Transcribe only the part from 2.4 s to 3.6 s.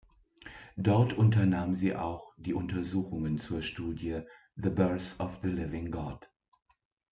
Untersuchungen